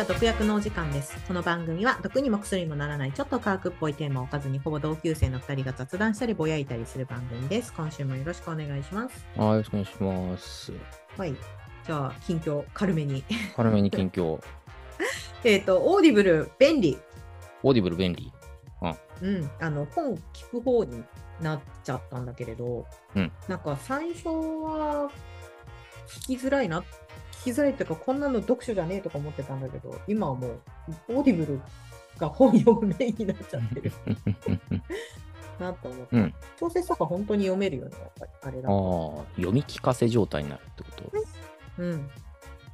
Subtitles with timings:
[0.00, 1.14] は毒薬のお時間です。
[1.28, 7.70] この番組は毒にも薬にもならないちょっと科学っぽいテーマをおかずにほぼ同級生の2人が雑談したりぼやいたりする番組です。
[7.74, 9.26] 今週もよろしくお願いします。
[9.36, 10.72] はい、よろしくお願いします。
[11.18, 11.34] はい。
[11.86, 13.22] じゃあ、近況軽めに。
[13.54, 14.42] 軽めに近況。
[15.44, 16.96] えっと、オーディブル便利。
[17.62, 18.32] オーディブル便利。
[19.20, 19.50] うん。
[19.60, 21.04] あの、本聞く方に
[21.42, 25.10] なっちゃったんだけれど、うんなんか最初は
[26.08, 26.80] 聞きづらいな。
[26.80, 26.84] 聞
[27.44, 30.60] きづらいっていうか、こんなの読書じゃねえとか思ってたんだけど、今はもう、
[31.08, 31.60] オーディブル
[32.18, 33.92] が本読むメインになっちゃってる
[35.58, 36.16] なと思って。
[36.16, 36.34] うん。
[36.58, 38.72] 小説とか本当に読めるよね、やっぱり、あれだあ
[39.36, 40.90] 読み聞かせ状態になるってこ
[41.76, 41.82] と？
[41.82, 42.10] うん。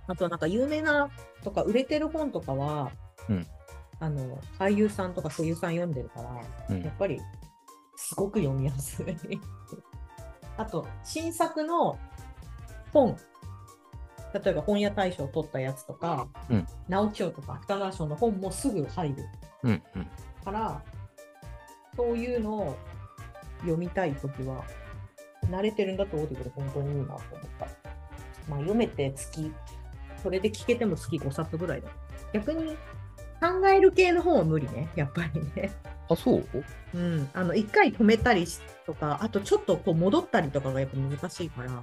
[0.08, 1.10] あとなんか有名な
[1.42, 2.90] とか売れてる本とかは、
[3.28, 3.46] うん
[3.98, 6.30] あの俳優さんとか声優さん読んでるから、
[6.68, 7.18] うんやっぱり
[7.96, 9.06] すごく読みやすい。
[10.58, 11.98] あと新作の
[12.92, 13.16] 本、
[14.44, 19.24] 例えば本屋大賞を取ったやつとか、うん直木賞とか芥川賞の本もすぐ入る
[19.62, 20.06] うんうん。
[20.44, 20.82] から、
[21.96, 22.76] そういうのを
[23.60, 24.64] 読みたいときは、
[25.50, 27.20] 慣れてるんだとオーディブル本当にいいなと思っ
[27.58, 27.66] た。
[28.48, 29.52] まあ、読めて月、
[30.22, 31.88] それで聞けても月5冊ぐらいだ。
[32.32, 32.76] 逆に
[33.40, 35.72] 考える系の本は無理ね、やっぱりね。
[36.08, 36.44] あ、そう？
[36.94, 37.28] うん。
[37.32, 41.82] あの、一回止めたりしとか、あとちょっとこう戻ったりとかがやっぱ難しいから。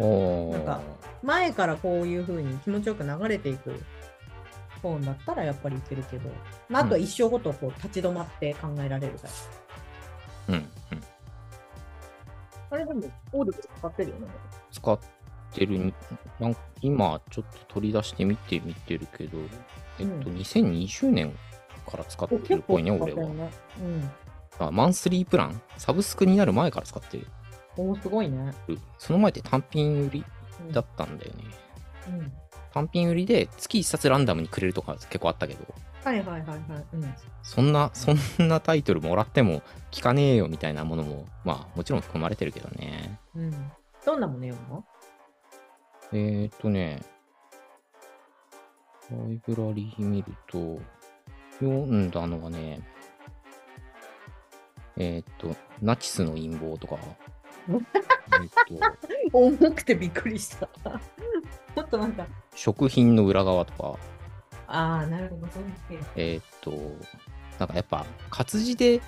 [0.00, 0.80] なんか
[1.22, 3.74] 前からこういう風に気持ちよく流れていく
[4.82, 6.30] 本だったらやっぱりいけるけど、
[6.68, 9.30] まあ、あとは一章ごとこう立ち止まって考えられるから。
[10.48, 10.64] うんうん。
[12.70, 13.00] あれでも、
[13.32, 14.26] オーディブル使ってるよね。
[14.72, 14.98] 使っ
[15.52, 15.94] てる
[16.38, 19.38] なん今、ちょっと取り出してみてみてるけど、
[19.98, 21.32] えっと、うん2020年
[21.90, 23.24] から使ってるっぽいね、俺は。
[23.24, 23.50] ね。
[24.58, 27.26] あマンスリープラン、サブスクになる前から使ってる。
[27.80, 27.90] うん。
[27.90, 28.52] おーすごいね。
[28.98, 30.24] その前って単品売り
[30.60, 31.44] うんだったんだよね。
[32.08, 32.32] うん。
[32.72, 35.66] 単品売りで月1冊ランダムにくれるとか結構あったけど、
[36.04, 36.60] はいはいはいはい。
[36.92, 37.14] うん。
[37.42, 43.18] そんな、そんなタイトルもらっても聞かねえよみたいなものも、まあもちろん含まれてるけどね。
[43.34, 43.72] うん。
[44.06, 44.84] どんなもの読むの？
[46.12, 47.02] えーっとね、
[49.10, 50.80] ライブラリー見ると、
[51.58, 52.80] 読んだのがね、
[54.96, 56.96] えーっと、ナチスの陰謀とか、
[59.32, 60.68] 重くてびっくりした。
[61.76, 63.98] もっとなんか、食品の裏側とか、
[64.66, 66.10] ああ、なるほど、そういう系。
[66.16, 66.70] えーっと、
[67.58, 69.00] なんかやっぱ活字で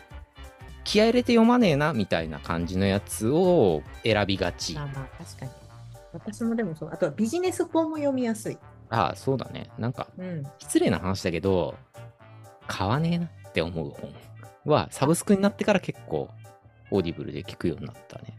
[0.84, 4.74] 気合い入れて読まねえなみたいな感じのやつを選びがち。
[4.74, 5.50] まあまあ、確かに。
[6.12, 6.90] 私もでもそう。
[6.92, 8.58] あとはビジネス本も読みやすい。
[8.90, 9.70] ああ、そうだね。
[9.78, 10.42] なんかうん。
[10.58, 11.74] 失礼な話だけど、
[12.66, 14.12] 買わねえなって思う本
[14.64, 16.28] はサブスクになってから結構
[16.92, 18.36] オーディブルで聞くようになったね。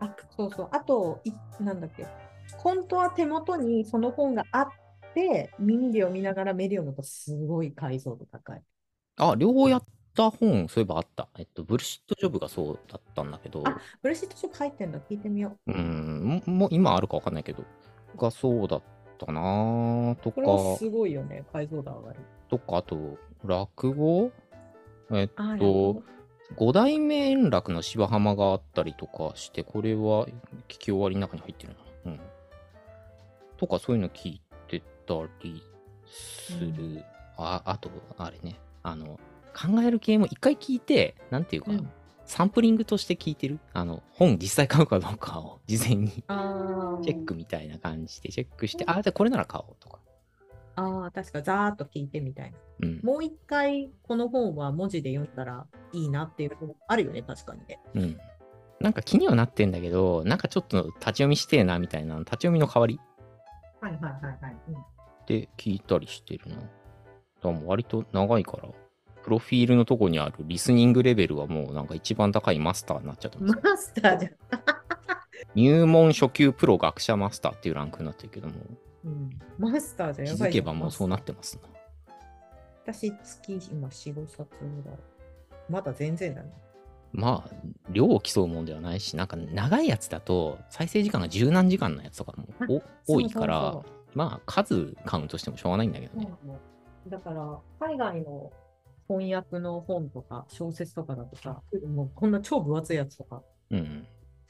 [0.00, 0.68] あ、そうそう。
[0.72, 2.06] あと、いなんだっけ。
[2.56, 4.68] 本当は手元にその本があっ
[5.14, 8.62] て、耳で読みながら目で読むとすごい解像度高い。
[9.16, 9.84] あ、両方やっ
[10.14, 11.28] た本、そういえばあった。
[11.38, 14.98] えっと、ブルシットジョブがそうだったんだけど、あブルーシットショップ入ってんだ。
[15.00, 15.72] 聞いてみよう。
[15.72, 17.64] うん、ももう今あるかわかんないけど、
[18.16, 18.82] がそうだっ
[19.18, 21.44] たなぁとこれはか、すごいよね。
[21.52, 22.20] 解像度上がる。
[22.48, 24.32] とか、あと、落語？
[25.12, 26.02] えっと、
[26.56, 31.74] 五代目円楽の芝浜があったりとかして、これは聞き終わりの中に入ってる
[32.04, 32.12] な。
[32.12, 32.20] うん。
[33.56, 35.62] とか、そういうの聞いてたり
[36.06, 36.68] する。
[36.68, 37.04] うん
[37.42, 39.18] あ、あと、あれね、あの、
[39.56, 41.90] 考える系も一回聞いて、なんていうか、うん
[42.26, 43.58] サンプリングとして聞いてる。
[43.72, 49.98] あの、本実際買うかどうかを事前にチェックみたいな感じでチェックして、あ、じゃあこれなら買おうとか。
[50.80, 52.58] ああ、確かざーっと聞いてみたいな。
[52.82, 53.00] うん。
[53.02, 57.80] もう一回この本は文字で読んだらいいなっていうのもあるよね、確かにね。
[57.94, 58.18] うん。
[58.80, 62.98] なんか気にはなってんだけど、なんかちょっと立ち読みしてえなみたいな、立ち読みの代わり？
[63.80, 64.56] はいはいはいはい。
[64.68, 64.76] うん
[65.26, 66.56] で聞いたりしてるな。
[66.56, 66.68] だか
[67.44, 68.68] らもう割と長いから、
[69.22, 73.60] プロフィールのとこにあるリスニングレベルはもうなんか一番高いマスターになっちゃってます。
[73.62, 74.32] マスターじゃん。
[75.54, 78.54] 入門初級プロ学者マスターっていうランクになってるけども、
[79.04, 81.68] うん、マスターじゃやばいよづけばもうそうなってますな。
[82.84, 84.98] 私、月今4、5冊ぐらい。
[85.68, 86.52] まだ全然だね。
[87.12, 87.50] まあ、
[87.90, 92.46] 量を競うもんではないし、なんか長いやつだと再生時間が十何時間のやつとかも
[93.06, 96.26] お多いから、そうまあ数カウントしてもしょうがないんだけどね。
[96.26, 98.52] そうそうだから、海外の
[99.08, 104.06] 翻訳の本とか小説とかだとさ、もうこんな超分厚いやつとかうん。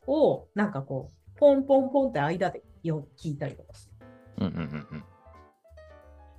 [0.06, 3.89] を、なんかこう、ポンポンポンって間でよ聞いたりとかして。
[4.40, 5.04] うんうんうんうん。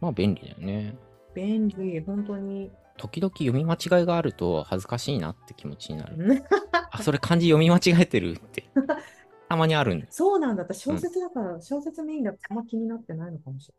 [0.01, 0.95] まあ便利だよね。
[1.33, 2.71] 便利、本当に。
[2.97, 6.17] 時々読み間違いがあると恥ずかしいなって気持ちになる。
[6.27, 6.43] ね
[6.91, 8.65] あ、それ漢字読み間違えてるって。
[9.49, 10.63] たまにあるんそうなんだ。
[10.63, 13.75] 私、小説だから、小説メインだとあんま気になってないのかもしれ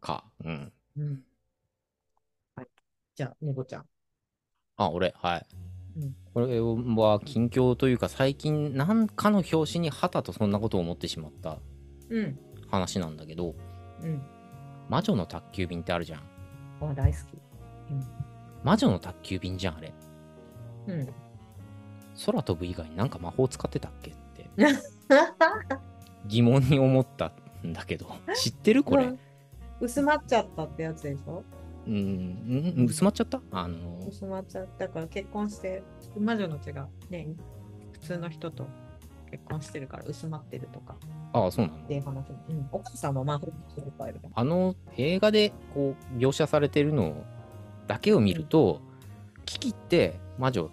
[0.00, 0.24] か。
[0.44, 0.72] うん。
[0.96, 1.24] うん。
[2.54, 2.66] はい。
[3.14, 3.86] じゃあ、猫ちゃん。
[4.76, 5.46] あ、俺、はい。
[5.96, 11.58] うんこれは近況というか、最近、なんかの表紙に旗とそんなことを思ってしまった
[12.08, 12.38] うん。
[12.70, 13.54] 話なんだけど、
[14.02, 14.22] うん。
[14.88, 16.20] 魔女の宅急便ってあるじゃん。
[16.80, 17.22] あ、大好き。
[18.62, 19.92] 魔女の宅急便じゃん、あれ。
[20.86, 21.00] うん。
[21.00, 21.08] うん。
[22.26, 24.48] 空飛ぶ以外になんか魔法使ってたっけって
[26.26, 27.32] 疑問に思った
[27.64, 28.84] んだけど、知ってる？
[28.84, 29.14] これ。
[29.80, 31.42] 薄まっちゃったってやつでしょ？
[31.86, 31.94] うん、
[32.76, 33.40] うん薄まっちゃった？
[33.52, 35.82] あの、薄まっちゃったから結婚して、
[36.18, 37.28] 魔女の血がね、
[37.92, 38.66] 普通の人と
[39.30, 40.96] 結婚してるから薄まってるとか
[41.32, 41.78] ああ、そうなの？
[41.78, 42.44] っていう話も。
[42.48, 42.68] うん。
[42.72, 44.28] お母さんも魔法するパイルだ。
[44.34, 47.24] あの映画でこう描写されてるの
[47.86, 48.80] だけを見ると、
[49.44, 50.70] キキって魔女、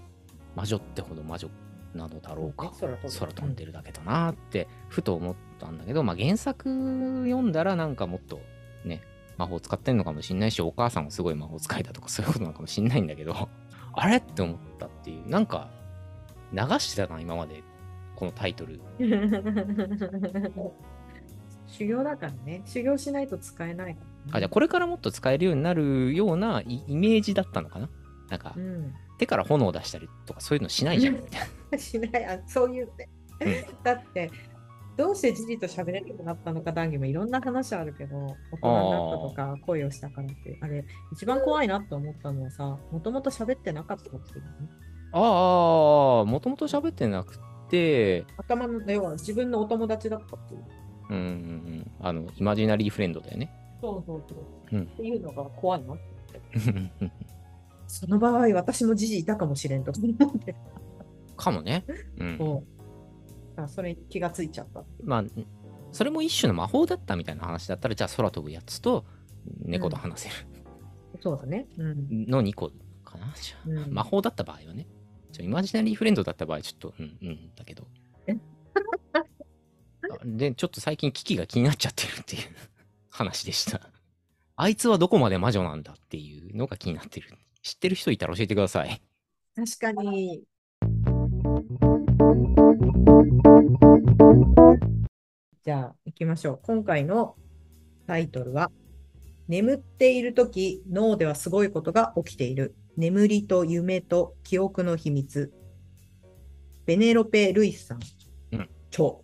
[0.55, 1.49] 魔女ってほど魔女
[1.93, 2.71] なのだろうか。
[2.79, 8.39] 空飛ぶ空飛んでるだけだなってふと思ったんだけど、まあ、原作読んだらなんかもっと
[8.85, 9.01] ね
[9.37, 13.49] 魔法使ってんのかもしんないしお母さんもすごい魔法使えたとかそういうことなのかもしんないんだけど
[13.93, 14.17] あれ？
[14.17, 15.69] って思ったっていうなんか
[16.53, 17.63] 流してたな今まで
[18.17, 18.81] このタイトル
[21.67, 22.63] 修行だからね。
[22.65, 23.99] 修行しないと使えないね。
[24.31, 27.89] あじゃあこれからもっと使えるようになるようなイイメージだったのかな？
[28.29, 28.93] なんかうん。
[29.19, 31.41] 手から炎出したりとかそういうのしないじゃんみたい
[31.71, 33.09] なしない、あそういうね。
[33.83, 34.31] だって、
[34.95, 38.15] どうしてジジと喋れなくなったのか談義もいろんな話あるけど、
[38.51, 40.83] 大人になったとか恋をしたからって、あれ、
[41.13, 44.49] 一番怖いなと思ったのはさ、もともと喋ってなかったっていうね。
[45.13, 50.65] ああもともと喋ってなくて頭の、要は自分のお友達だったっていう。
[51.09, 53.49] うんうんうんあのイマジナリーフレンドだよね
[53.81, 54.75] そうそうそう。
[54.75, 55.95] うんっていうのが怖いな。
[57.87, 60.55] その場合、私もジジいたかもしれんと思って。
[61.37, 61.85] かもね。
[62.17, 62.37] うん。
[62.37, 62.63] そ
[63.57, 64.83] うあそれに気がついちゃった。
[65.03, 65.23] まあ、
[65.91, 69.05] それも一種の魔法だったみたいな話だったら、じゃあ空飛ぶやつと
[69.61, 70.35] 猫と話せる
[71.21, 71.67] そうだね。
[71.77, 72.25] うん。
[72.27, 72.71] の2個
[73.03, 73.33] かな。
[73.41, 74.87] じゃあうん魔法だった場合はね。
[75.43, 77.87] イマジナリーフレンドだった場合、ちょっと、うん、うん、だけど。
[79.13, 79.23] あ
[80.25, 82.41] で、ちょっと最近危機が気になっちゃってるっていう
[83.09, 83.81] 話でした。
[84.55, 87.29] あいつはどこまで魔女なんだっていうのが気になってる。
[87.61, 89.01] 知ってる人いたら教えてください。
[89.55, 90.43] 確かに。
[95.63, 96.59] じゃあ、行きましょう。
[96.63, 97.35] 今回の
[98.07, 98.71] タイトルは、
[99.47, 102.75] 眠っているとき、脳ではすごいことが起きている。
[102.97, 105.53] 眠りと夢と記憶の秘密。
[106.85, 107.99] ベネロペ・ルイスさん、
[108.53, 109.17] うん著。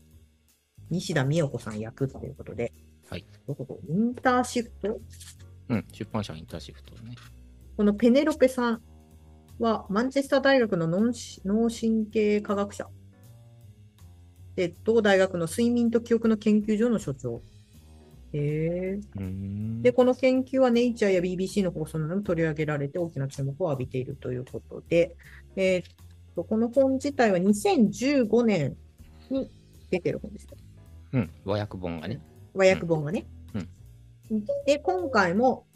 [0.89, 2.71] 西田美代子さん役ということで、
[3.09, 3.25] はい。
[3.47, 4.99] どここインターシフト？
[5.69, 7.15] うん、出版社インターシフトね。
[7.75, 8.81] このペネロペさん
[9.57, 12.87] はマンチェスター大学の脳神経科学者。
[14.55, 17.41] で、同大学の睡眠と記憶の研究所の所長。
[18.33, 25.15] で、この研究はネイチャーや BBC の放送などに取り上げられて大きな注目を浴びているということで、
[25.55, 25.85] えーっ
[26.35, 28.75] と、この本自体は2015年
[29.29, 29.49] に
[29.91, 30.47] 出てる本です。
[31.11, 32.19] うん、和訳本がね。
[32.55, 33.25] 和訳本がね。
[33.53, 33.69] うん
[34.65, 35.67] で、今回も、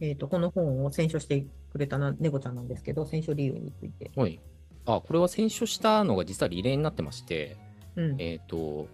[0.00, 4.10] えーっと、この本を選書してくれたな猫ちゃんなんですけど、選書理由について。
[4.16, 4.40] はい。
[4.86, 7.56] あ、これは選書したのが実はリレーになってまして、
[7.96, 8.16] うん。
[8.20, 8.88] えっ、と、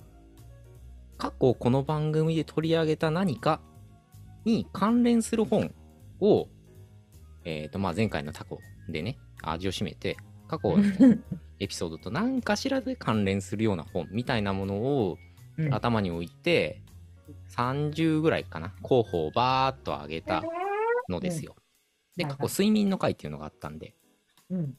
[1.23, 3.61] 過去この番組で取り上げた何か
[4.45, 5.73] に関連する本
[6.19, 6.49] を、
[7.45, 10.17] えっ、と、まあ、前回のタコでね、味を占めて、
[10.49, 10.83] 過去の
[11.61, 15.17] エピソードと何かしらで関連するような本みたいなものを
[15.59, 16.83] うん頭に置いて、
[17.51, 20.43] 30ぐらいかな、候補をバーっと上げた
[21.09, 21.55] のですよ。
[22.17, 23.95] で、過去睡眠の回っていうのがあったんで、
[24.51, 24.77] うん。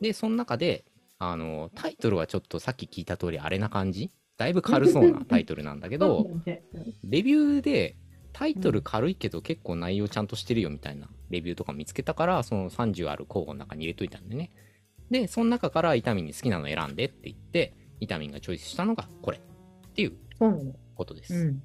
[0.00, 0.86] で、その中で、
[1.18, 6.30] あの、タイトルはちょっとさっき聞いた通りあれな感じだいぶ軽そうなタイトルなんだけど、
[7.04, 7.96] レビューで
[8.32, 14.52] タイトル軽いけど結構内容ちゃんとしてるよみたいなレビューとか見つけたから、その30ある候補の中に入れといたんでね。
[15.10, 19.40] で、その中からイタミンに好きなの選んでって言って、イタミンがチョイスしたのがこれっ
[19.92, 20.12] ていう。
[20.94, 21.34] ことです。
[21.34, 21.62] うん。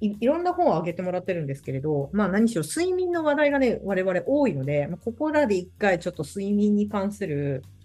[0.00, 7.77] いいろんな本を挙げてもらってるんですけれど、まあ何しろ睡眠の話題がね、我々多いので、まあ、ここらで一回ちょっと睡眠に関するうん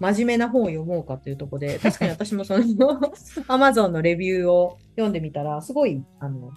[0.00, 2.64] 真面目な本を読もうかというところで、 確かに私もその
[3.48, 6.50] Amazon のレビューを読んでみたら、すごい、あの、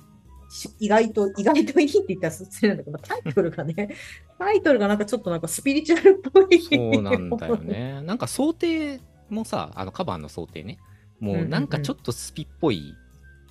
[0.50, 3.90] し意外と、意外といいって言ったら失礼なんだけど、タイトルがね、
[4.40, 6.62] タイトルがなんかちょっとなんかスピリチュアルっぽい。
[6.62, 7.58] そうなんだよ。
[7.58, 8.02] ね。
[8.02, 10.78] なんか想定もさ、あのカバーの想定ね。
[11.20, 12.94] もうなんかちょっとスピっぽい、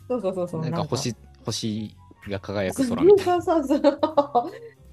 [0.09, 0.63] そうそうそうそう。
[0.63, 1.97] なんか星、星
[2.29, 3.43] が輝くそう空みたいな。
[3.43, 4.01] そうそうそう。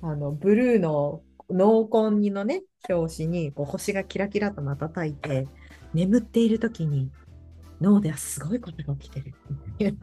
[0.02, 5.48] あの、ブルーの濃紺のね、表紙にこう星がキラキラと瞬いて、
[5.94, 7.10] 眠っている時に
[7.82, 9.34] 脳ではすごいことが起きてる。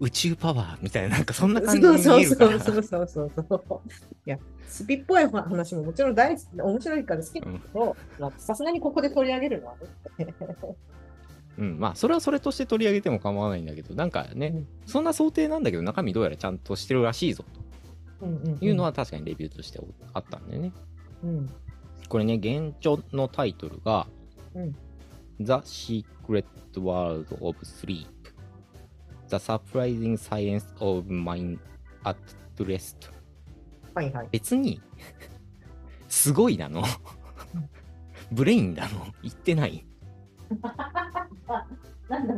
[0.00, 2.58] 宇宙パワーみたいな、なんかそんな感じに見えるから。
[2.58, 3.88] そうそうそうそうそう。
[4.26, 9.74] いや、スピっぽい話ももちろん大面白いから好きだけど、まあさすがにここで取り上げるのは
[10.18, 10.34] ね。
[11.58, 17.60] うん、まあ、それはそれとして取り上げても構わないんだけど、なんかね、うんそんな想定なんだけど、中身どうやらちゃんとしてるらしいぞと
[18.60, 19.80] いうのは確かにレビューとして
[20.12, 20.72] あったんだよね。
[21.22, 21.50] うん。
[22.08, 24.06] これね、現状のタイトルが、
[24.54, 24.72] うん。
[25.38, 28.06] The Secret World of Sleep.
[29.28, 31.58] The Surprising Science of Mind
[32.04, 32.18] at
[32.58, 33.10] Rest.
[33.94, 34.28] はいはい。
[34.30, 34.80] 別に
[36.08, 36.82] すごいなの。
[38.32, 39.06] ブレインだの。
[39.22, 39.86] 言ってない。
[42.08, 42.34] なんだ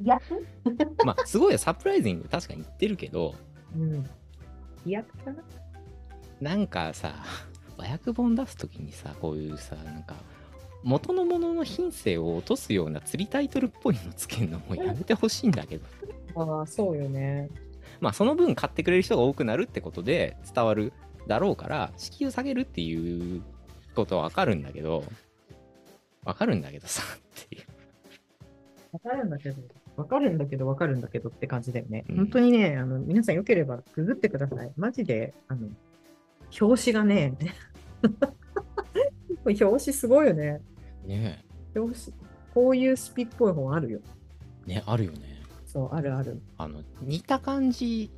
[0.00, 0.46] 逆？
[1.06, 3.34] まあすごいサプライズング確かに言ってるけど。
[3.74, 4.10] うん。
[4.86, 5.42] 逆かな？
[6.40, 7.14] なんかさ
[7.76, 10.16] 和訳本出す時にさこういうさなんか
[10.82, 15.86] 元のものの品性を落とすような釣りタイトルっぽいのつけるのもやめてほしいんだけど。
[16.34, 17.48] ああ、そうよね。
[18.00, 20.92] まあその分買ってくれる人が多くなるってことで伝わる
[21.28, 23.42] だろうから敷居を下げるっていう
[23.94, 25.04] ことはわかるんだけど。
[26.24, 27.64] わかるんだけどさっていう。
[28.92, 29.60] わかるんだけど、
[29.96, 32.04] わかるんだけど、わかるんだけどって感じだよね。
[32.08, 34.72] うん本当にね、あの、皆さんよければググってください。
[34.76, 35.68] マジで、あの、
[36.60, 37.34] 表紙がね、
[39.44, 40.60] 表紙すごいよね。
[41.06, 41.44] ね
[41.74, 42.16] 表紙、
[42.54, 44.00] こういうスピっぽい本あるよ。
[44.66, 46.40] えねあるよねそう、あるある。
[46.58, 48.10] あの似た感じ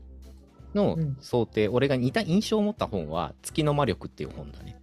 [0.74, 4.80] のうん想定、俺が似た印象を持った本は「月の魔力」っていう本だね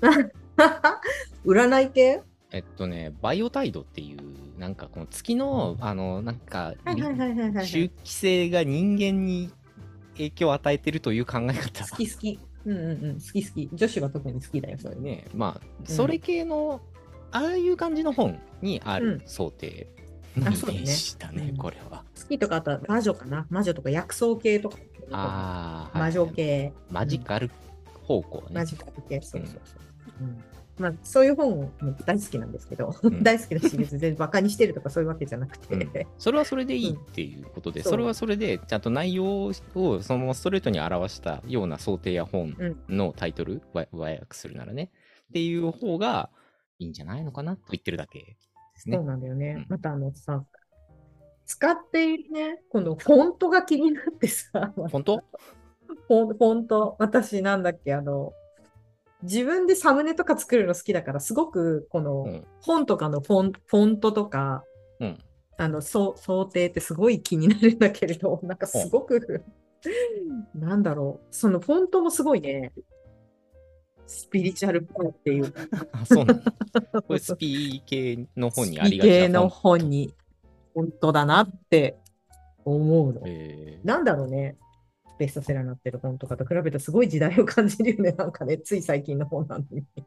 [1.44, 2.22] 占い系？
[2.52, 4.29] えっとねバイオタイドっていう
[4.60, 6.74] なんかこの月のあのなんか。
[7.64, 9.50] 周期性が人間に
[10.12, 12.38] 影響を与えてるという考え方好き好き。
[12.66, 13.14] うんうんうん。
[13.14, 13.70] 好き好き。
[13.72, 15.02] 女子は特に好きだよ、それね。
[15.02, 16.82] ねまあそれ系の、
[17.32, 19.88] ああいう感じの本にあるうん想定
[20.36, 23.46] のイメあそうだねージだねうんこれは好きとか、あとは魔女かな。
[23.48, 24.76] 魔女とか薬草系とか。
[25.10, 26.74] ああ魔女系。
[26.90, 27.50] マジカル
[28.02, 29.22] 方向ねマジカル系。
[29.22, 29.76] そうそうそ
[30.20, 30.24] う。
[30.24, 30.44] うん
[30.80, 31.72] まあ、そういう本も
[32.06, 33.20] 大好きなんですけど、ん。
[33.22, 35.90] 大好きだし、別に全然バカにしてるとかそういうわけじゃなくて、うん。
[36.16, 37.86] それはそれでいいっていうことで、うん。
[37.86, 42.56] それはそれでちゃんと内容をそのままストレートに表したような想定や本
[42.88, 44.90] のタイトル、和和訳するならね。
[45.28, 46.30] っていう方が
[46.78, 48.36] いいんじゃないのかなと言ってるだけで
[48.76, 48.96] すね。
[48.96, 49.06] そう。
[49.06, 49.56] なんだよね。
[49.58, 49.66] うん。
[49.68, 50.44] またあのさ、
[51.44, 55.24] 使っているね、このフォントが気になってさ、本当
[56.06, 58.32] フォンフォント、私なんだっけ、あの、
[59.22, 62.46] 自分でサムネとか作るの好きだから、すごくこのうん。
[62.60, 64.64] 本とかのフォンフォントとか、
[64.98, 65.18] うん。
[65.56, 66.14] あの、想
[66.46, 69.44] 定ってすごい気になるんだけれど、 なんかすごく、
[70.54, 72.72] なんだろう、そのフォントもすごいね、
[74.06, 75.52] スピリチュアルっぽいっていう。
[76.04, 77.02] そうなの。
[77.02, 79.50] これスピー系の本にありがスピ系のちな本。
[79.78, 80.14] 本に、
[80.74, 81.98] 本当だなって
[82.64, 83.22] 思うの。
[83.26, 84.56] えなんだろうね、
[85.20, 89.82] ベストセラーになってる本とかと比べるとすごい時代を感じるよね、なんかね、つい最近の本なのに。
[89.82, 90.02] ー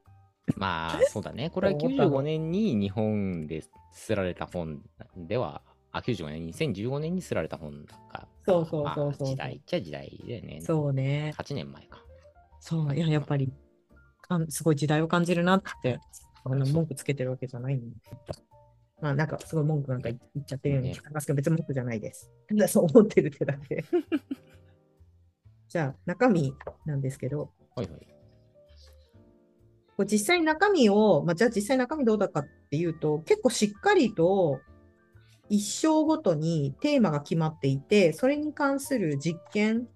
[0.58, 1.52] まあ そうだね。
[1.52, 4.82] これは思ったの95年に日本で刷られた本
[5.16, 8.28] では、あ、95年、2015年に刷られた本だから。
[8.48, 10.62] そうそうそうそうまあ時代っちゃ時代だよね。
[10.62, 11.36] そうね。
[11.38, 12.04] 8年前か。
[12.60, 13.54] そう、いや、やっぱり、
[14.22, 16.00] かんすごい時代を感じるなって、
[16.44, 17.94] あの文句つけてるわけじゃないのに。
[19.00, 22.32] まあ、なんか、すごい文句なんか言っちゃってるように聞こえますけど、別に文句じゃないです。
[22.48, 23.84] た だそう思ってるってだけ。
[25.74, 26.54] じゃあ、中身
[26.86, 28.08] なんですけど、はいはい。
[29.98, 34.60] こう実際中身を、まあ、じゃあ実際中身どうだかっていうと、結構しっかりと
[35.50, 39.88] 一章ごとにテーマが決まっていて、それに関する実験、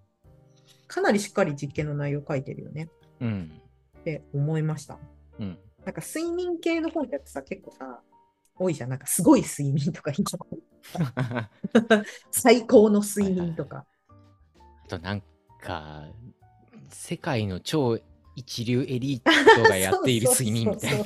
[0.88, 3.52] かなりしっかり実験の内容を書いてるよねうん。
[4.00, 4.98] って思いました。
[5.38, 5.60] うん。
[5.86, 8.02] なんか睡眠系の本ってさ、結構さ、
[8.56, 8.90] 多いじゃん。
[8.90, 10.26] なんかすごい睡眠とか言
[10.98, 13.86] うの 最高の睡眠とか。
[14.86, 15.22] あとなん
[15.68, 16.04] か、
[16.90, 18.00] 世界の超
[18.38, 21.06] 一流エリートがやっている睡眠みたいな。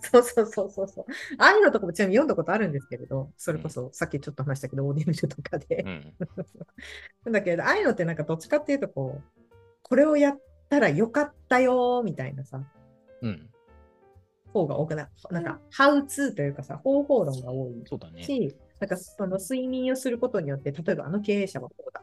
[0.00, 1.04] そうそうそうそうそう。
[1.38, 6.14] ああいうのとかもちなみに読んだことあるんですけれど、それこそさっきちょっと話したけど、オーディブルとかで、うん。
[7.24, 9.42] なんだけど、ああいうのってなんかどっちかっていうとこう、
[9.82, 12.60] これをやったらよかったよーみたいなさ、
[13.20, 13.48] うん。
[14.52, 18.22] 方が多くななんか、ハウツーというかさ、方法論が多いそうだね。
[18.22, 22.02] し、なんかその睡眠をすることによって、例えばあの経営者はこうだ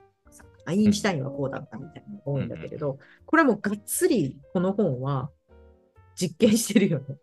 [0.69, 5.29] アインシュタインはこうだったみたいなのが多いんだけれど、これはもうがっつりこの本は
[6.15, 7.17] 実験してるよね。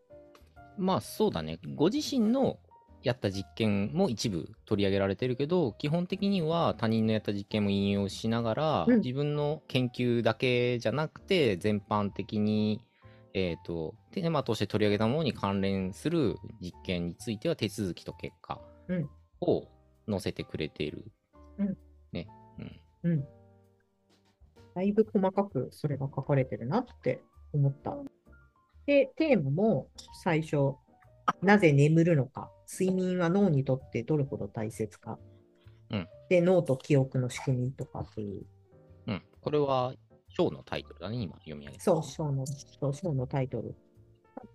[0.77, 1.59] まあそうだね。
[1.75, 2.59] ご自身の
[3.03, 12.81] やった実験も一部取り上げられてるけど、基本的には他人のやった実験も引用しながら、うん自分の研究だけじゃなくて、全般的に、
[13.33, 19.11] えっ、と、テーマとして取り上げたものに関連する実験については手続きと結果うん
[19.43, 19.69] を
[20.09, 21.05] 載せてくれている。
[21.59, 21.77] うん
[22.13, 22.27] ね。
[23.05, 23.11] うん。
[23.11, 23.25] うん。
[24.77, 27.23] だいぶ細かくそれが書かれてるなって
[27.55, 27.97] 思った。
[28.85, 29.89] で、テーマも
[30.23, 30.75] 最初、
[31.41, 35.19] なぜ眠るのか、睡眠は脳にとってどれほど大切か、
[35.91, 38.45] うんで、脳と記憶の仕組みとかっていう、
[39.07, 39.23] うん。
[39.41, 39.95] これは、
[40.29, 43.75] 章のタイトルだね、今読み上げたそう、章の、そう章のタイトル。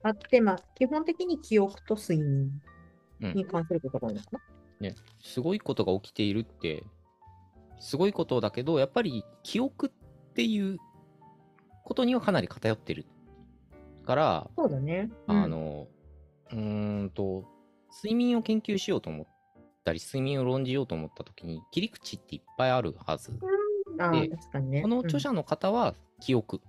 [0.03, 2.61] あって、まあ、基本的に記憶と睡眠
[3.21, 4.39] うんに関することが多いのかな。
[4.81, 6.83] ね、すごいことが起きているって、
[7.79, 9.91] すごいことだけど、やっぱり記憶
[10.31, 10.77] っていう
[11.83, 13.05] ことにはかなり偏ってる
[14.05, 15.11] から、そうだね。
[15.27, 15.87] あの、
[16.51, 17.45] うーんと、
[18.03, 19.27] 睡眠を研究しようと思っ
[19.83, 23.33] たり、睡眠を論じようと思ったときに、切り口っていっぱいあるはず。
[23.33, 24.81] でね。
[24.81, 26.61] この著者の方は、記憶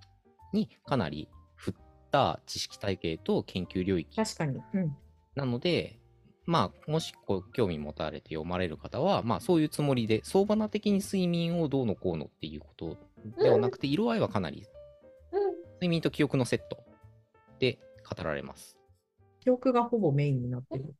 [0.52, 1.74] にかなり振っ
[2.10, 4.60] た知識体系と研究領域うん確かに。
[4.74, 4.96] うん。
[5.36, 5.98] なので、
[6.44, 12.96] まあ、もしこう興味持たれて読まれる方は、まあ、そういうつもりで、相場な的に睡眠をどうのこうのっていうこと
[13.38, 14.66] ではなくて、色合いはかなり、
[15.74, 16.84] 睡眠と記憶のセット
[17.58, 18.78] で語られます。
[19.40, 20.94] 記憶がほぼメインになってる。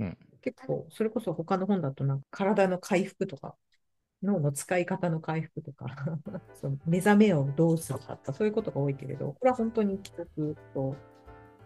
[0.00, 3.56] うん結構、それこそ他の本だとなんか体の回復とか、
[4.22, 5.86] 脳の使い方の回復とか
[6.54, 10.96] その目覚めをどうするかとか、そういうことが多いけれど、これは本当に記憶と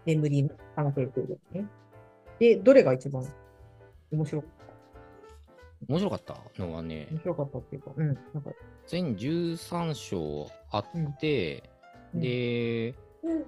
[0.07, 1.69] 眠りに関係しているね。
[2.39, 3.25] で、どれが一番
[4.11, 4.62] 面白かった？
[5.89, 6.37] 面白かった？
[6.59, 8.51] のはね、面白かったっていうか、うん、なんか、
[8.87, 10.87] 全13章あっ
[11.21, 11.71] て、
[12.15, 12.21] うん。
[12.21, 13.45] で、うん。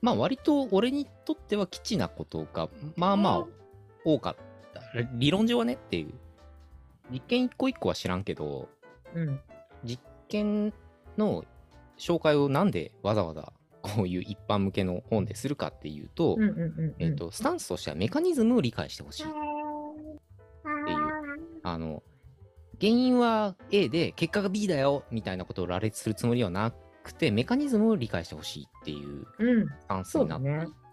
[0.00, 3.46] まあ割と俺にとっては基地なことがまあまあ
[4.04, 4.36] 多かっ
[4.72, 4.82] た。
[5.14, 6.14] 理論上はねっていう。
[7.10, 8.68] 実験一個一個は知らんけど、
[9.14, 9.40] うん、
[9.84, 10.72] 実験
[11.18, 11.44] の
[11.98, 13.52] 紹介をなんでわざわざ
[13.82, 16.38] こういう一般向けの本でするかっていうと。
[16.98, 19.24] えっと、スタンスとしてはメカニズムを理解してほしい。
[21.70, 22.02] あの、
[22.80, 30.42] 原因は A で結果が B だよみたいなことを羅列するつもりはなくて、メカニズムを理解してほしいっていううん、スタンスになっ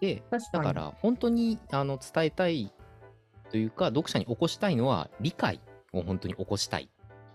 [0.00, 0.64] ていて、確かに。
[0.64, 2.72] だから本当にあの伝えたい
[3.50, 5.60] というか、読者に起こしたいのは理解
[5.92, 6.90] を本当に起こしたい、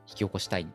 [0.07, 0.67] 引き起こしたい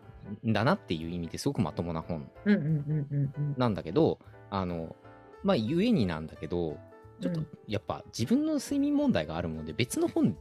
[0.47, 3.55] んだなっていう意味ですごくまともな本うん、うん、うん、うんうん。
[3.57, 4.19] なんだけど、
[4.51, 4.97] あの、
[5.45, 6.79] まあ、ゆえになんだけど、
[7.21, 10.37] ちょっとうんやっぱ自分の睡眠問題があるもんで、別の本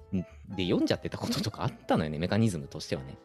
[0.55, 3.17] で読んじゃってたこととかあったのよね、メカニズムとしてはね。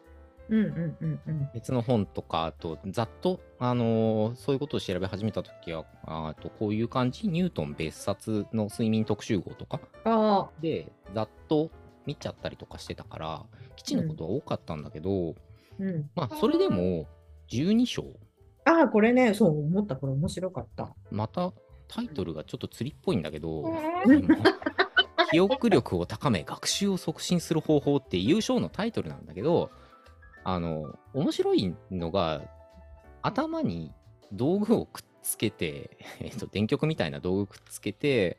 [0.49, 1.49] うん、うん、うん、うん。
[1.53, 11.71] 別の本とか、あと、ざっと、あのーそういうことを調べ始めたときは、ああとこういう感じ、ニュートン別冊の睡眠特集号とかああ、で、ざっと
[12.05, 13.45] 見ちゃったりとかしてたから、
[13.77, 15.35] 基地のことは多かったんだけど、
[15.79, 16.09] うん。
[16.13, 17.07] まあ、それでも、
[17.49, 18.03] 12章、
[18.65, 20.93] ああ、これね、そう思った、これ面白かった。
[21.11, 21.53] また
[21.87, 23.63] タイトルがちょっと釣りっぽいんだけど、
[25.31, 29.71] 記憶力を高め、学習を促進する方法っていう章のタイトルなんだけど、
[30.43, 32.41] あの、面白いのが、
[33.21, 33.91] 頭に
[34.31, 38.37] 道具をくっつけて、 えっと、電極みたいな道具くっつけて、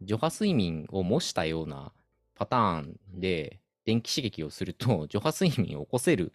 [0.00, 1.92] 除波睡眠を模したような
[2.34, 6.32] パターンで電気刺激をすると、 除波睡眠を起こせる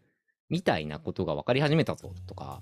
[0.50, 2.62] みたいなことが分かり始めたぞとか、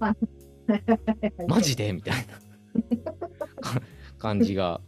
[1.48, 2.34] マジでみたいな。
[2.34, 2.45] か
[4.18, 4.80] 感じが、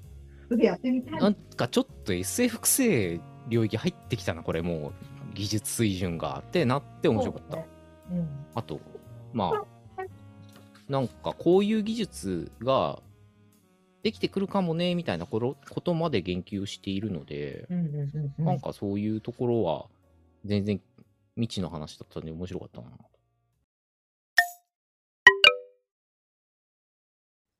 [1.20, 7.59] なんかちょっと SF くせえ領域入ってきたな、これもう技術水準がってなって面白かった。
[7.59, 8.29] うん。
[8.55, 8.81] あと、
[9.33, 9.53] ま
[9.96, 10.03] あ、
[10.88, 13.01] なんかこういう技術が
[14.03, 19.87] できてくるかもね、みたいなことことまで言及しているので、うんうんうんうんなんかそういうところは
[20.44, 20.81] 全然
[21.37, 22.88] 未知の話だったんで面白かったな。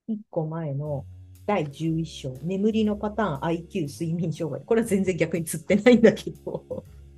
[0.08, 1.04] 一個前の
[1.46, 4.62] 第11章、眠りのパターン IQ 睡眠障害。
[4.64, 6.64] これは全然逆に釣ってないんだけど、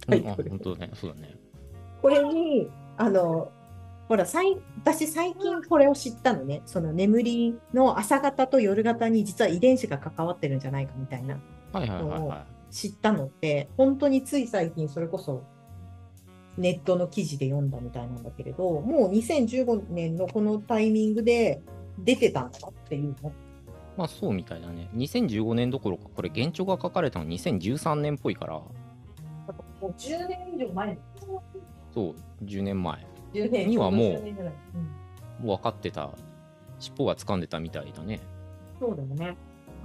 [0.08, 1.36] うん本当だね、そうだね。
[2.02, 3.50] これに、あの、
[4.08, 6.62] ほら、さい私最近これを知ったのね。
[6.66, 11.40] その眠りの朝型と夜型に実は遺伝子が関わってるんじゃないかみたいな
[11.72, 15.44] はいはいはいは知ったのって、本当につい最近それこそ
[16.56, 21.62] ネットの記事で読んだみたいなんだけれど、もう2015年のこのタイミングで
[22.04, 23.30] 出てたんだなっていうの。
[23.30, 23.32] い。
[23.96, 24.88] まあそうみたいだね。
[24.94, 28.74] 2015年どころか、これ原著が書かれたの2013年っぽいから、も
[29.82, 30.98] う10年以上前。
[31.92, 33.06] そう、10年前。
[33.32, 36.10] 10年にはもう10年ぐらいうんもう分かってた、
[36.78, 38.20] 尻尾が掴んでたみたいだね。
[38.78, 39.36] そうだよね。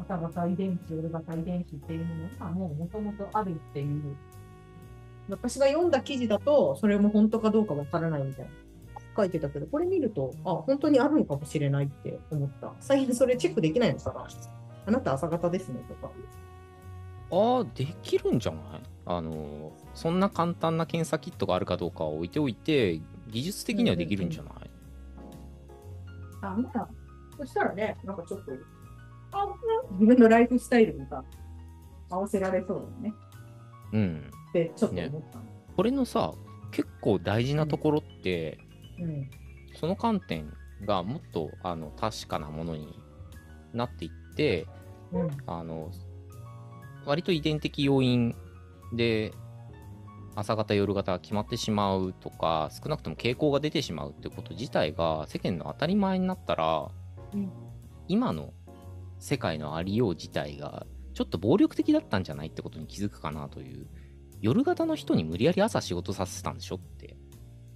[0.01, 4.15] 朝型遺伝子、夜型遺伝子っていうものがもうもともとあるっていう。
[5.29, 8.51] 私が読んだ記事だと、それも本当かどうかわからないみたいな。
[9.15, 12.73] 書いてたけど、これ見ると、あ、本当にあるのかもしれないって思った。
[12.79, 14.27] 最近それチェックできないのかな
[14.87, 16.11] あなた朝型ですねとか。
[17.31, 18.61] ああ、できるんじゃない？
[19.05, 24.53] あの、そんな簡単な検査キットがあるかどうかは置いておいて、技術的にはできるんじゃない、
[26.41, 26.87] あ、まあ、
[27.37, 28.51] そしたらね、なんかちょっと、
[29.31, 29.47] あ
[29.93, 31.23] 自分のライフスタイルにさ、
[32.09, 33.13] 合わせられそうだよね
[33.93, 34.31] うん。
[34.49, 35.45] ってちょっと思ったの。
[35.75, 36.33] これのさ、
[36.71, 38.59] 結構大事なところって、
[38.99, 39.29] うん。
[39.75, 40.53] その観点
[40.85, 42.99] がもっとあの確かなものに
[43.73, 44.67] なっていって、
[45.11, 45.29] うん。
[45.45, 45.91] あの
[47.05, 48.35] 割と遺伝的要因
[48.93, 49.33] で
[50.35, 56.89] 朝型夜型が決まってしまうとか少なくとも傾向が出てしまうってこと自体が世間の当たり前になったら、
[57.33, 57.51] うん
[58.07, 58.53] 今の
[59.19, 63.87] 世界のありよう自体がちょっと暴力的だったんじゃないってことに気づくかなという
[64.41, 67.14] 夜型の人に無理やり朝仕事させてたんでしょって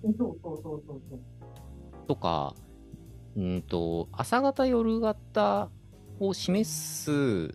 [0.01, 1.19] そうそうそうそうそう。
[2.07, 2.55] とか
[3.35, 5.69] うんと朝型夜型
[6.19, 7.53] を示すう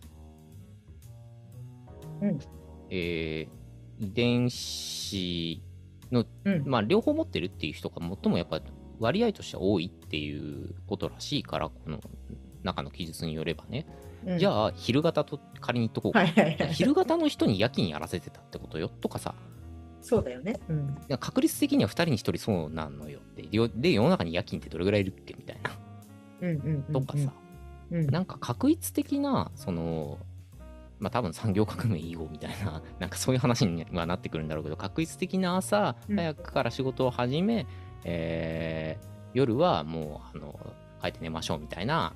[2.25, 2.39] ん。
[2.89, 3.65] えー
[3.99, 5.63] 遺伝子
[6.11, 6.63] の、うん。
[6.65, 8.61] まあ、両方持ってるっていう人が最もやっぱ
[8.99, 11.99] 割合としては多いっていうことらしいから、この
[12.63, 13.85] 中の記述によればね。
[14.25, 16.19] うん、じゃあ、昼型と仮に言っとこうか。
[16.19, 16.73] はいはいはい。
[16.73, 19.35] 昼型の人に夜勤やらせてたってことよとかさ、
[20.05, 20.59] そうだよね。
[20.69, 20.95] うん。
[21.19, 23.41] 確率的には2人に1人そうなんのよって。
[23.41, 25.71] で、世の中に夜勤ってどれぐらいいるっけみたいな。
[26.41, 26.93] うんうんうんうん。
[26.93, 27.33] とかさ、
[27.91, 28.05] うん。
[28.07, 30.19] なんか確率的な、その、
[30.99, 37.65] まあ多分産業革命以後みたいな、 なんかそういう話にはなってくるんだろうけど、確率的な朝、うん早くから仕事を始め、
[38.03, 40.57] えー夜はもう、あの、
[41.01, 42.13] 帰って寝ましょうみたいな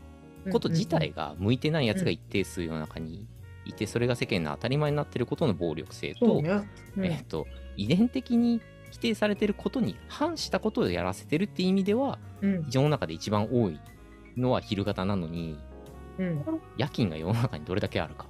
[0.52, 3.28] こと自体が向いてないやつが一定数世の中に
[3.66, 6.42] いて、それが世間の当たり前になってることの暴力性と、
[6.98, 7.46] えっと、
[7.80, 12.68] 遺伝的に規定されてることに反したことをやらせてるって意味では、うん。
[12.70, 13.80] 世の中で一番多い
[14.36, 15.58] のは昼型なのに、
[16.18, 16.44] うん。
[16.78, 18.28] 夜勤が世の中にどれだけあるか。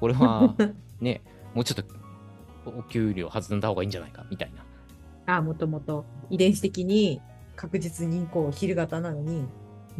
[0.00, 0.54] これは
[1.00, 1.22] ね、
[1.54, 4.52] もうちょっとお給料弾んだ方がいいんじゃないかみたい
[5.26, 5.36] な。
[5.36, 7.20] あ、もともと遺伝子的に
[7.54, 9.36] 確実にこう昼型なのに。
[9.36, 9.48] うん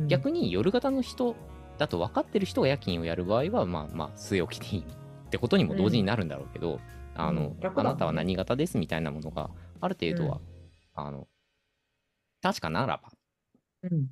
[0.09, 1.37] 逆に夜型の人
[1.77, 4.85] だと分かってる人が夜勤をやる場合は、まあまあ、据え置きでいいっ
[5.29, 6.81] てことにも同時になるんだろうけど、
[7.15, 10.41] あの、ねあなたは何型ですみたいなものがある程度は、
[10.95, 11.27] あの、
[12.41, 13.11] 確かならば、
[13.83, 14.09] うん。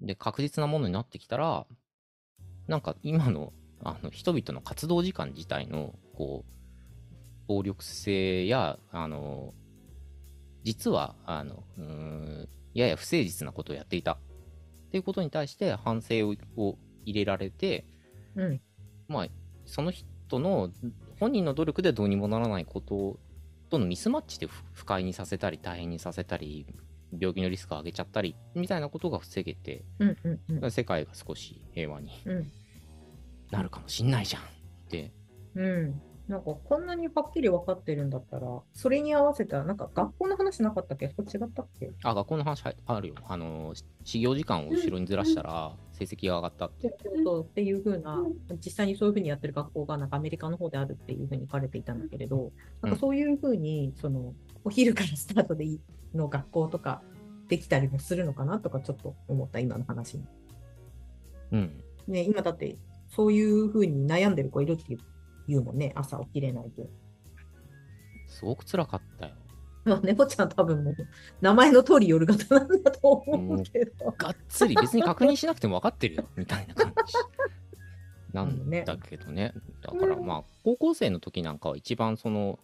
[0.00, 1.66] で、確実なものになってきたら、
[2.66, 3.52] なんか今の
[3.84, 9.52] あの人々の活動時間自体の、こう、暴力性や、あの、
[10.64, 14.18] 実は、あの、うーん、やや不誠実なことをやっていたっ
[14.90, 17.84] ていうことに対して反省をを入れられて、
[18.36, 18.60] うん。
[19.08, 19.26] まあ、
[19.66, 20.70] その人の
[21.22, 23.16] 本人の努力でどうにもならないこと
[23.70, 26.66] とのミスマッチで不不快にさせたり大変にさせたり
[27.16, 30.16] 病気のリスクを上げちゃったりみたいなことが防げてうん。
[30.24, 30.58] うん。
[30.62, 30.70] うん。
[30.72, 32.52] 世界が少し平和にうん。
[33.52, 34.44] なるかもしんないじゃんっ
[34.90, 35.12] て
[35.54, 36.02] うん。
[36.28, 41.12] なんかこんなにはっきり分かってるんだったら、それに合わせた、なんか学校の話なかったっけ？
[41.16, 41.90] それ違ったっけ？
[42.04, 43.14] あ学校の話はあるよ。
[43.26, 48.24] あのし始業時間を後ろにずらしたら成績が上がったってっていう風な、
[48.64, 54.32] 実際にそういう風にやってる学校がなんかアメリカの方であるっていう風に書かれていたんだけれど、なんかそういう風に、その、
[54.64, 55.80] お昼からスタートでいい
[56.14, 57.02] の学校とか
[57.48, 60.24] できたりもするのかなとかちょっと思った、今の話に。
[61.52, 61.84] うん。
[62.06, 62.76] ね、今だって、
[63.08, 65.00] そういう風に悩んでる子いるっていう
[65.48, 66.88] 言うもんね、朝起きれないと。
[68.26, 69.34] すごく辛かったよ。
[69.84, 70.96] まあ、猫ちゃん多分もう、
[71.40, 74.10] 名前の通り夜型なんだと思うけど。
[74.12, 76.28] がっつり別に確認しなくても分かってるよ。
[76.36, 77.14] みたいな感じ。
[78.32, 79.52] なんねだけどね。
[79.82, 82.58] だからまあ高校生の時なんかは一番その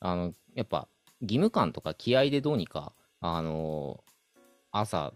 [0.00, 0.88] あのやっぱ
[1.20, 4.02] 義務感とか気合でどうにかあの
[4.72, 5.12] 朝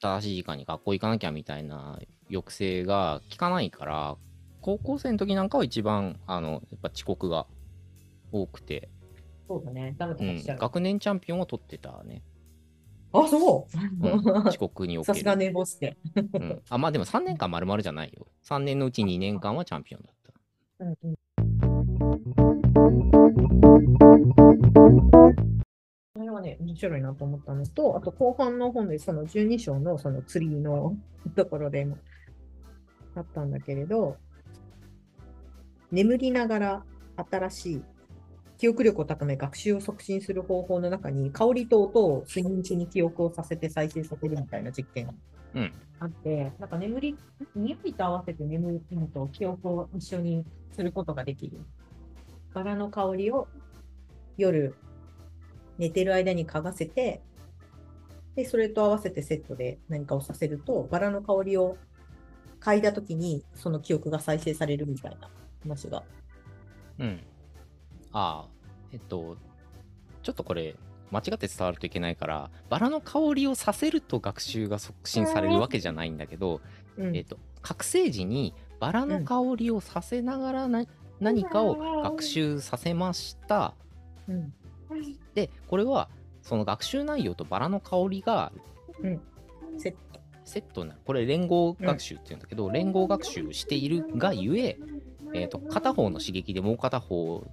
[0.00, 1.98] 正しい時間に学校行かなきゃみたいな
[2.28, 4.16] 抑制が効かないから
[4.64, 7.46] 高校生の時なんかは一番あのやっぱ遅刻が
[8.32, 8.88] 多くて、
[9.46, 10.36] そうだね、ダメうん。
[10.36, 10.58] だしちゃう。
[10.58, 12.22] 学年チャンピオンを取ってたね、
[13.12, 14.28] あ、そう、うん。
[14.48, 15.14] 遅刻における。
[15.16, 15.98] さすが寝坊して。
[16.16, 18.26] うん、あまあでも3年間丸々じゃないよ。
[18.42, 20.84] 3年のうち2年間はチャンピオンだった。
[20.86, 21.14] うんうん。
[26.14, 30.96] これはね、面白いなと思ったのと、あと後半の本でその12章のそのツリーの
[31.36, 31.98] ところでも
[33.14, 34.16] あったんだけれど、
[35.94, 36.84] 眠りながら
[37.30, 37.82] 新しい
[38.58, 45.12] 記憶力を高め学習を促進する方法の中に香りと音を睡眠中に記憶をさせて再生させるみたいな実験が
[45.54, 45.72] うん。
[46.00, 47.16] あって、なんか眠り、
[47.54, 51.60] 匂いと合わせて眠りと記憶を一緒にすることができる。
[52.52, 53.46] バラの香りを
[54.36, 54.74] 夜
[55.78, 57.20] 寝てる間に嗅がせて、
[58.34, 61.76] で、それと合わせてセットで何かをさせると、バラの香りを
[62.60, 65.28] 嗅いだときにその記憶が再生されるみたいな
[65.64, 66.02] 話が。
[66.98, 67.20] うん。
[68.12, 68.48] ああ、
[68.92, 69.36] えっと、
[70.22, 70.76] ちょっとこれ、
[71.10, 76.60] 間違って伝わるといけないからバラの香りをさせると学習が促進されるわけじゃないんだけど、
[76.96, 77.16] うん。
[77.16, 80.84] えっと覚醒時にバラの香りをさせながらな、
[81.20, 83.74] 何かを学習させました。
[84.28, 84.52] うん。
[85.34, 86.08] でこれは
[86.42, 88.50] その学習内容とバラの香りが
[89.78, 91.00] セットセットになる。
[91.04, 94.78] これ連合学習っていうんだけど、連合学習しているがゆえ
[95.34, 97.44] えー、と片方の刺激でもう片方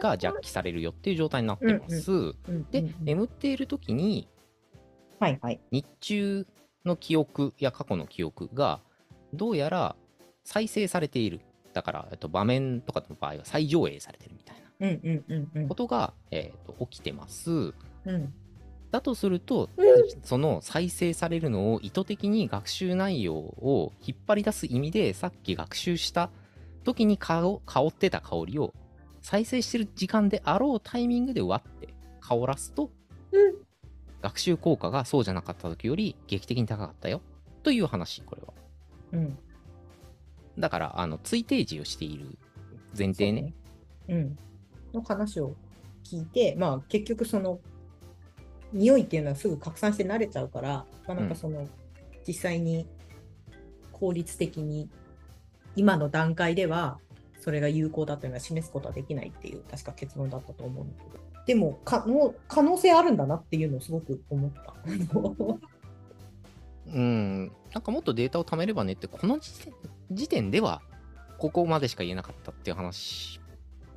[0.00, 2.12] が弱気されるよっていう状態になってます。
[2.12, 4.28] うんで、うんうん眠っている時に
[5.18, 5.60] はいはい。
[5.70, 6.46] 日中
[6.84, 8.80] の記憶や過去の記憶が
[9.32, 9.96] どうやら
[10.44, 11.40] 再生されている。
[11.72, 17.50] だから、えっと、場面とかの場合は再上映されてるみたいなことが、えー、と起きてます。
[17.50, 17.72] う
[18.12, 18.32] ん
[18.92, 19.68] だとすると、
[20.22, 26.30] その再生されるのを意図的に学習内容を引っ張り出す意味でさっき学習した
[26.86, 28.72] 時に香香ってた香りを
[29.20, 31.88] 再生してる時間であろうタイミングでわって
[32.20, 32.90] 香らすと、
[33.32, 33.66] うん
[34.22, 37.20] 学習効果がそうじゃなかった時より劇的に高かったよ
[37.62, 38.54] という話これは
[39.12, 39.38] うん。
[40.58, 42.38] だからあの追定時をしている
[42.96, 43.54] 前提ね
[44.08, 44.24] そうね。
[44.24, 44.38] うん。
[44.94, 45.54] の話を
[46.02, 47.60] 聞いて、まあ結局その
[48.72, 51.68] 匂いっていうのはすぐ拡散して慣れちゃうから、まあ、なんかその、
[52.26, 52.86] 実際に
[53.92, 54.88] 効率的に
[55.76, 56.98] 今の段階では
[57.40, 61.24] それが有効だっていうのは示すことはできないっていう確か結論だったと思うんだけど。
[61.46, 64.74] でも可能可能性あるんだなっていうのをすごく思った。
[66.92, 69.72] うんなんかもっとデータを貯めればねってこの時点
[70.12, 70.82] 時点では
[71.38, 73.40] ここまでしか言えなかったっていう話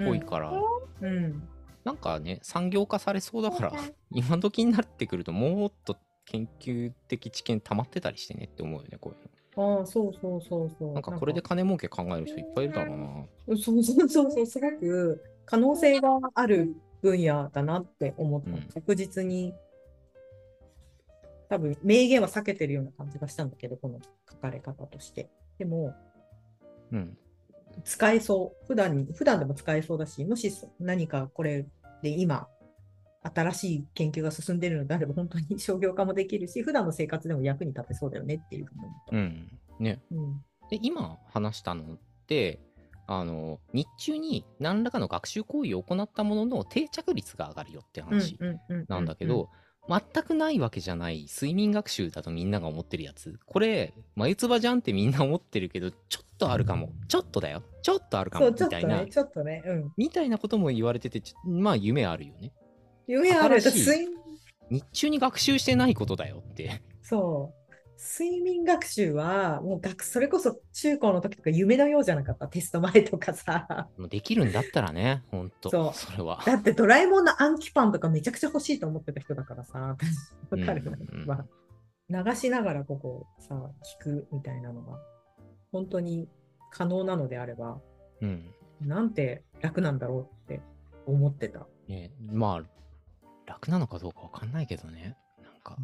[0.04, 0.54] っぽいから、
[1.02, 1.48] うん。
[1.84, 3.74] なんかね産業化されそうだから
[4.12, 9.29] 今時になってくるともっと研究的知見溜まってたりしてねって思うよねこういうの
[9.60, 10.94] ああ、そうそうそうそう。
[10.94, 13.26] なんかこれで金儲け考える人いっぱいいるだろうな
[13.58, 18.52] そうそうそうそう、すごく可能性がある分野だなって思った。
[18.52, 19.54] うん確実に。
[21.50, 25.30] 多分、名言は避けてるような感じがしたんだけど、この書かれ方として。
[25.58, 25.94] でも、
[26.92, 27.18] うん
[27.84, 28.66] 使えそう。
[28.66, 31.66] 普段に、普段でも使えそうだし、もし何かこれ
[32.02, 32.48] で今、
[33.22, 39.18] 新しい研究が進んでいるのであれば、本当に商業化もできるし、普段の生活でも役に立てそうだよねっていうふうに思った。
[39.18, 39.60] うん。
[39.80, 40.02] ね。
[40.12, 40.42] うん。
[40.70, 42.60] で今話したのって
[43.08, 48.38] あの日中に何らかの学習行為を行ったものの定着率が上がるよって話
[48.88, 49.50] なんだけど、
[49.88, 53.40] 全くないわけじゃない睡眠学習だとみんなが思ってるやつ。
[53.48, 56.92] これ眉唾じゃんってみんな思ってるけどちょっとあるかも。
[57.08, 57.64] ちょっとだよ。
[57.82, 58.52] ちょっとあるかも。
[58.52, 59.94] みたいなちょっとね、ちょっとね、うん。
[59.98, 62.54] みたいなことも言われててまあ夢あるよね
[63.10, 63.60] 夢ある。
[63.60, 64.08] 睡
[64.70, 67.60] 日中に学習してないことだよってそう。
[68.00, 72.48] 睡眠学習は、もう学、それこそ中高の時とか夢のようじゃなかった？
[72.48, 73.90] テスト前とかさ。
[73.98, 79.80] もうできるんだったらねほんとそうそれはだってドラえもんの暗記パンとかめちゃくちゃ欲しいと思ってた人だからさ。
[79.80, 81.46] わかる、うんうんま
[82.14, 83.56] あ、流しながらここさ、
[84.00, 84.98] 聞くみたいなのが、
[85.74, 86.30] 本当に
[86.72, 87.82] 可能なのであれば、
[88.22, 88.46] うん
[88.82, 90.62] なんて楽なんだろうって
[91.06, 91.68] 思ってた。
[91.90, 92.64] ねまあ
[93.50, 95.18] 楽なのかどうかわかんないけどね。
[95.42, 95.76] なんか。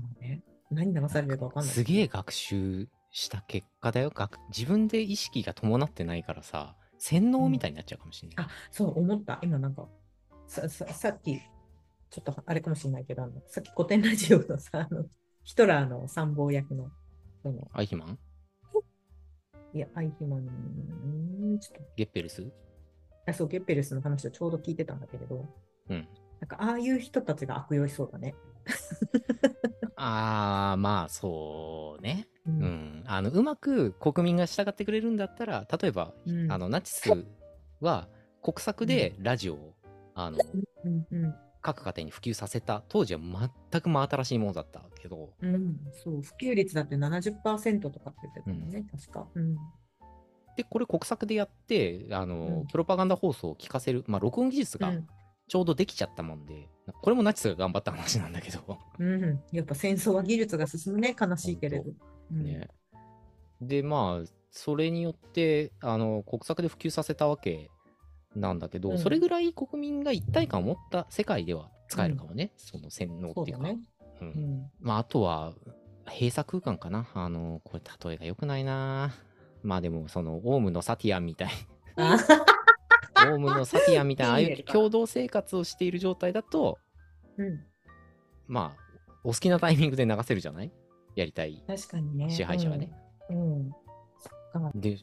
[0.71, 1.73] 何流されるかわかんない。
[1.73, 4.11] すげえ学習した結果だよ。
[4.13, 9.39] 学自分で意識が伴ってないからさ洗脳みたいになっちゃうかもしれない、あ、そう思った。
[9.41, 9.87] 今なんか、
[10.47, 11.39] さささっき、
[12.09, 15.05] ちょっとあれかもしれないけど、あのさっき古典ラジオのさ、あの
[15.43, 16.89] ヒトラーの参謀役の、
[17.43, 17.67] その。
[17.73, 18.19] アイヒマン？
[19.73, 21.83] いや、アイヒマン、ちょっと。
[21.95, 22.49] ゲッペルス？
[23.27, 25.45] あ、そう、ゲッペルスの話をちょうど聞いてたんだけれど、
[25.89, 26.07] うん
[26.41, 28.35] なんかああいう人たちが悪用しそうだね。
[29.95, 32.27] あーまあそうね。
[32.45, 32.59] ううん。
[32.63, 36.51] んあのうまく国民が従ってくれるんだったら例えば、うん。
[36.51, 37.25] あのナチス
[37.81, 38.07] は
[38.41, 39.73] 国策でラジオを、
[40.13, 40.37] あの
[40.83, 43.19] うんうん各家庭に普及させた当時は
[43.71, 45.33] 全く真新しいものだったけど。
[45.41, 49.27] うん、そう、普及率だって70%とかって言ってたもんね、確か。
[49.33, 49.55] うん。
[50.55, 52.67] でこれ国策でやってあの、うん。
[52.67, 55.07] プロパガンダ放送を聞かせる、まあ、録音技術がうん
[55.47, 56.69] ちょうどできちゃったもんで、
[57.01, 61.85] これもナチスが頑張った話なんだけど、うん、やっぱ戦争は技術が進むね、悲しいけれど。
[62.31, 62.43] うん。
[62.43, 62.67] ね。
[63.61, 67.69] でまあそれによってあの国策で普及させたわけ
[68.35, 68.99] なんだけど、うん。
[68.99, 73.63] それぐらい国民が一体感を持った世界では使えるかもね、その洗脳っていうか。
[73.63, 73.79] ね。
[74.21, 74.27] うん。
[74.27, 74.71] うん。
[74.79, 75.53] まあ、あとは
[76.07, 77.07] 閉鎖空間かな。
[77.13, 79.13] あのこれ例えが良くないな。
[79.63, 81.49] まあでもそのオウムのサティアンみたい。
[81.97, 82.17] あ
[83.31, 86.77] オウムのサティアンみたいなああいうね共同生活をしている状態だと
[87.37, 87.59] うん、
[88.47, 90.71] まあお好きなタイミングで流せるじゃない？
[91.15, 92.29] やりたい確かにね。
[92.29, 92.91] 支配者がね。
[93.29, 93.37] うん。
[93.37, 93.71] うん。
[94.19, 94.71] そっか。
[94.75, 94.99] で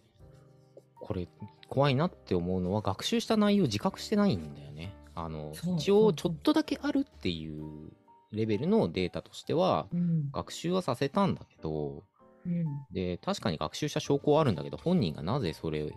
[1.00, 1.28] これ
[1.68, 7.90] 怖いなって思うのは学習した内容を自覚してないんだよねあの一応ちょっとだけあるっていう
[8.30, 10.30] レベルのデータとしては、うん。
[10.30, 12.02] 学習はさせたんだけど、
[12.46, 12.64] うん。
[12.90, 15.92] で、確かに学習した証拠はあるんだけど、本人がなぜそれ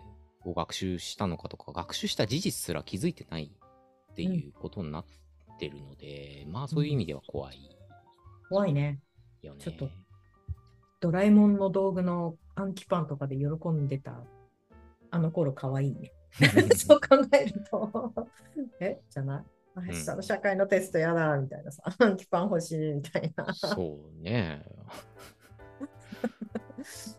[0.50, 3.50] を学習したのかとか、学習した事実すら気づいてない
[4.12, 5.04] っていうことになっ
[5.58, 7.58] てるので、まあそういう意味では怖い
[8.48, 9.00] 怖いね。
[9.42, 9.60] よね。
[9.62, 9.88] ちょっと
[11.00, 14.22] ドラえもんの道具の暗記パンとかで喜んでた、
[15.10, 16.12] あの頃可愛いね。
[16.76, 18.12] そう考えると、
[18.80, 19.00] え？
[19.10, 19.44] じゃない？
[19.76, 23.52] 明日の社会のテストやだ、みたいなさ、暗記パン欲しい、みたいな。
[23.54, 24.64] そうね。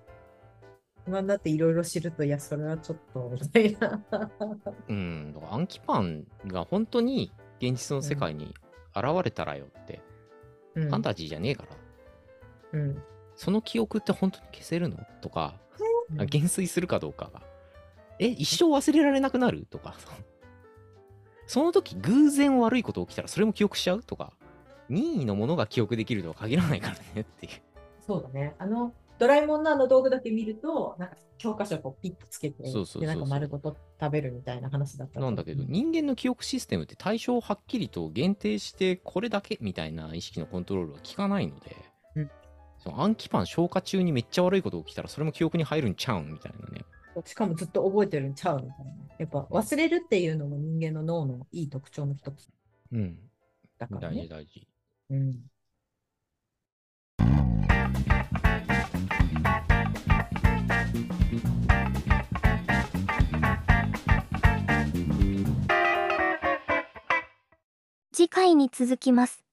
[1.07, 4.03] 今だっていろいろ知ると、いや、それはちょっと、みたいな。
[4.89, 8.53] うん、だから暗記パンが本当に現実の世界に
[8.93, 10.01] 現れたらよって、
[10.75, 10.87] うん。
[10.89, 11.63] ファンタジーじゃねえか
[12.73, 13.01] ら、うん。
[13.35, 14.97] その記憶って本当に消せるの？
[15.21, 15.55] とか、
[16.11, 16.25] うん。
[16.25, 17.41] 減衰するかどうかが。
[18.19, 19.65] え、一生忘れられなくなる？
[19.69, 19.95] とか、
[21.47, 24.03] その時偶然悪いこと起きたらそれも記憶しちゃう？
[24.03, 24.33] とか、
[24.89, 27.51] 任意のものが記憶できるとは限らないからねっていう。
[28.01, 28.55] そうだね。
[28.57, 32.63] あの、ドラえもんのあの道具だけ見ると、なんか教科書をこうピッとつけて、
[33.05, 41.75] なんか丸ごと食べるみたいな話だったなんだけど、うん人間の記憶システムって対象をはっきりと限定して、これだけみたいな意識のコントロールは効かないので、
[42.15, 42.31] うん
[42.79, 46.85] その暗記パン消化中にめっちゃ悪いこと起きたら、それも記憶に入るんちゃうんみたいなね。
[47.25, 48.91] しかもずっと覚えてるんちゃうみたいな。
[49.17, 52.49] やっぱ忘れるっていうのも人間の脳のいい特徴の一つ
[52.91, 53.17] うん。
[53.79, 54.17] だからね。
[54.17, 54.67] 大事大事。
[55.09, 55.49] うん。
[68.17, 69.46] 次回に続きます。